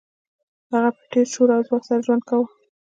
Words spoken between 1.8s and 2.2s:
سره